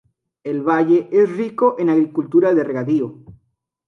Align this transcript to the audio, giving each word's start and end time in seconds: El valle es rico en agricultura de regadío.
El 0.43 0.63
valle 0.63 1.09
es 1.11 1.29
rico 1.29 1.75
en 1.77 1.91
agricultura 1.91 2.55
de 2.55 2.63
regadío. 2.63 3.19